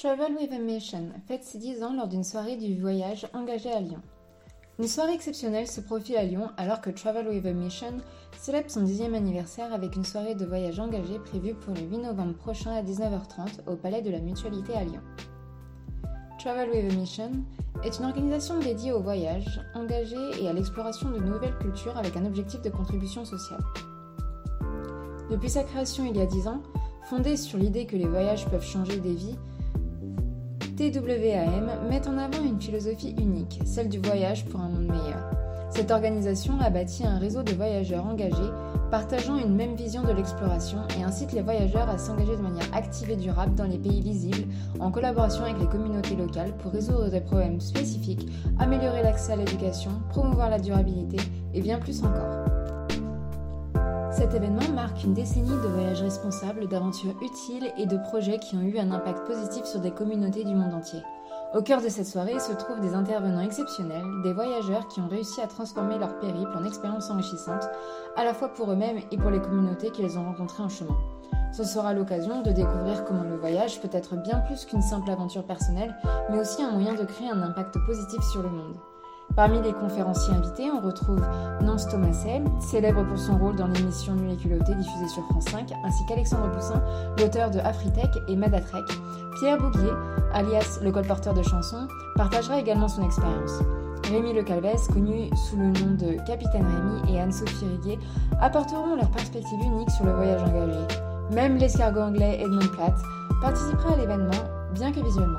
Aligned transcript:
Travel 0.00 0.34
with 0.40 0.50
a 0.54 0.58
Mission 0.58 1.10
fête 1.28 1.44
ses 1.44 1.58
10 1.58 1.82
ans 1.82 1.92
lors 1.92 2.08
d'une 2.08 2.24
soirée 2.24 2.56
du 2.56 2.80
voyage 2.80 3.26
engagé 3.34 3.70
à 3.70 3.80
Lyon. 3.80 4.00
Une 4.78 4.88
soirée 4.88 5.12
exceptionnelle 5.12 5.66
se 5.66 5.82
profile 5.82 6.16
à 6.16 6.22
Lyon 6.22 6.48
alors 6.56 6.80
que 6.80 6.88
Travel 6.88 7.28
with 7.28 7.44
a 7.44 7.52
Mission 7.52 7.98
célèbre 8.38 8.70
son 8.70 8.82
10e 8.82 9.12
anniversaire 9.12 9.74
avec 9.74 9.96
une 9.96 10.06
soirée 10.06 10.34
de 10.34 10.46
voyage 10.46 10.80
engagé 10.80 11.18
prévue 11.18 11.52
pour 11.52 11.74
le 11.74 11.82
8 11.82 11.98
novembre 11.98 12.32
prochain 12.32 12.70
à 12.72 12.82
19h30 12.82 13.68
au 13.70 13.76
Palais 13.76 14.00
de 14.00 14.10
la 14.10 14.20
Mutualité 14.20 14.72
à 14.72 14.84
Lyon. 14.84 15.02
Travel 16.38 16.70
with 16.70 16.90
a 16.90 16.96
Mission 16.96 17.32
est 17.84 17.98
une 17.98 18.06
organisation 18.06 18.58
dédiée 18.58 18.92
au 18.92 19.02
voyage, 19.02 19.60
engagé 19.74 20.16
et 20.40 20.48
à 20.48 20.54
l'exploration 20.54 21.10
de 21.10 21.18
nouvelles 21.18 21.58
cultures 21.58 21.98
avec 21.98 22.16
un 22.16 22.24
objectif 22.24 22.62
de 22.62 22.70
contribution 22.70 23.26
sociale. 23.26 23.62
Depuis 25.30 25.50
sa 25.50 25.62
création 25.62 26.06
il 26.06 26.16
y 26.16 26.22
a 26.22 26.26
10 26.26 26.48
ans, 26.48 26.62
fondée 27.04 27.36
sur 27.36 27.58
l'idée 27.58 27.84
que 27.84 27.96
les 27.96 28.08
voyages 28.08 28.48
peuvent 28.48 28.64
changer 28.64 28.98
des 28.98 29.12
vies, 29.12 29.36
TWAM 30.80 31.90
met 31.90 32.08
en 32.08 32.16
avant 32.16 32.42
une 32.42 32.58
philosophie 32.58 33.14
unique, 33.20 33.60
celle 33.66 33.90
du 33.90 33.98
voyage 33.98 34.46
pour 34.46 34.60
un 34.60 34.70
monde 34.70 34.86
meilleur. 34.86 35.30
Cette 35.68 35.90
organisation 35.90 36.58
a 36.58 36.70
bâti 36.70 37.04
un 37.04 37.18
réseau 37.18 37.42
de 37.42 37.52
voyageurs 37.52 38.06
engagés, 38.06 38.50
partageant 38.90 39.36
une 39.36 39.54
même 39.54 39.74
vision 39.74 40.02
de 40.02 40.12
l'exploration 40.12 40.78
et 40.98 41.02
incite 41.02 41.32
les 41.32 41.42
voyageurs 41.42 41.90
à 41.90 41.98
s'engager 41.98 42.34
de 42.34 42.40
manière 42.40 42.74
active 42.74 43.10
et 43.10 43.16
durable 43.16 43.54
dans 43.56 43.66
les 43.66 43.76
pays 43.76 44.00
visibles, 44.00 44.48
en 44.80 44.90
collaboration 44.90 45.44
avec 45.44 45.58
les 45.60 45.66
communautés 45.66 46.16
locales 46.16 46.56
pour 46.56 46.72
résoudre 46.72 47.10
des 47.10 47.20
problèmes 47.20 47.60
spécifiques, 47.60 48.26
améliorer 48.58 49.02
l'accès 49.02 49.34
à 49.34 49.36
l'éducation, 49.36 49.90
promouvoir 50.08 50.48
la 50.48 50.58
durabilité 50.58 51.18
et 51.52 51.60
bien 51.60 51.78
plus 51.78 52.02
encore. 52.02 52.59
Cet 54.20 54.34
événement 54.34 54.68
marque 54.74 55.02
une 55.02 55.14
décennie 55.14 55.48
de 55.48 55.68
voyages 55.68 56.02
responsables, 56.02 56.68
d'aventures 56.68 57.14
utiles 57.22 57.72
et 57.78 57.86
de 57.86 57.96
projets 57.96 58.38
qui 58.38 58.54
ont 58.54 58.60
eu 58.60 58.78
un 58.78 58.92
impact 58.92 59.26
positif 59.26 59.64
sur 59.64 59.80
des 59.80 59.92
communautés 59.92 60.44
du 60.44 60.54
monde 60.54 60.74
entier. 60.74 61.00
Au 61.54 61.62
cœur 61.62 61.80
de 61.80 61.88
cette 61.88 62.06
soirée 62.06 62.38
se 62.38 62.52
trouvent 62.52 62.82
des 62.82 62.92
intervenants 62.92 63.40
exceptionnels, 63.40 64.04
des 64.22 64.34
voyageurs 64.34 64.88
qui 64.88 65.00
ont 65.00 65.08
réussi 65.08 65.40
à 65.40 65.46
transformer 65.46 65.96
leur 65.96 66.18
périple 66.18 66.54
en 66.54 66.66
expériences 66.66 67.08
enrichissantes, 67.08 67.66
à 68.14 68.24
la 68.24 68.34
fois 68.34 68.50
pour 68.50 68.70
eux-mêmes 68.70 69.00
et 69.10 69.16
pour 69.16 69.30
les 69.30 69.40
communautés 69.40 69.90
qu'ils 69.90 70.18
ont 70.18 70.24
rencontrées 70.24 70.64
en 70.64 70.68
chemin. 70.68 70.98
Ce 71.54 71.64
sera 71.64 71.94
l'occasion 71.94 72.42
de 72.42 72.52
découvrir 72.52 73.06
comment 73.06 73.24
le 73.24 73.38
voyage 73.38 73.80
peut 73.80 73.88
être 73.90 74.16
bien 74.16 74.40
plus 74.40 74.66
qu'une 74.66 74.82
simple 74.82 75.10
aventure 75.10 75.46
personnelle, 75.46 75.96
mais 76.30 76.40
aussi 76.40 76.62
un 76.62 76.72
moyen 76.72 76.92
de 76.92 77.06
créer 77.06 77.30
un 77.30 77.40
impact 77.40 77.78
positif 77.86 78.22
sur 78.24 78.42
le 78.42 78.50
monde. 78.50 78.76
Parmi 79.36 79.62
les 79.62 79.72
conférenciers 79.72 80.34
invités, 80.34 80.70
on 80.70 80.80
retrouve 80.84 81.22
Nance 81.62 81.88
Thomaset, 81.88 82.42
célèbre 82.58 83.04
pour 83.06 83.18
son 83.18 83.38
rôle 83.38 83.56
dans 83.56 83.68
l'émission 83.68 84.14
Nuit 84.14 84.36
diffusée 84.36 85.08
sur 85.08 85.24
France 85.30 85.44
5, 85.50 85.72
ainsi 85.84 86.04
qu'Alexandre 86.06 86.50
Poussin, 86.50 86.82
l'auteur 87.18 87.50
de 87.50 87.58
Afritech 87.60 88.10
et 88.28 88.36
Madatrek. 88.36 88.84
Pierre 89.38 89.58
Bouguier, 89.58 89.92
alias 90.34 90.80
le 90.82 90.90
colporteur 90.90 91.32
de 91.34 91.42
chansons, 91.42 91.86
partagera 92.16 92.58
également 92.58 92.88
son 92.88 93.04
expérience. 93.04 93.60
Rémi 94.10 94.32
Le 94.32 94.42
Calvez, 94.42 94.76
connu 94.92 95.30
sous 95.48 95.56
le 95.56 95.66
nom 95.66 95.94
de 95.94 96.20
Capitaine 96.26 96.66
Rémi, 96.66 97.14
et 97.14 97.20
Anne-Sophie 97.20 97.66
Riguet 97.66 97.98
apporteront 98.40 98.96
leur 98.96 99.10
perspective 99.10 99.60
unique 99.64 99.90
sur 99.90 100.04
le 100.04 100.12
voyage 100.12 100.42
engagé. 100.42 100.80
Même 101.30 101.56
l'escargot 101.56 102.00
anglais 102.00 102.40
Edmond 102.42 102.68
Platt 102.72 102.94
participera 103.40 103.92
à 103.92 103.96
l'événement, 103.96 104.42
bien 104.74 104.90
que 104.90 105.00
visuellement. 105.00 105.38